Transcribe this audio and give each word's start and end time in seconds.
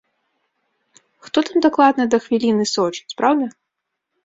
Хто 1.27 1.37
там 1.51 1.57
дакладна 1.67 2.03
да 2.15 2.23
хвіліны 2.25 2.65
сочыць, 2.75 3.15
праўда? 3.23 3.45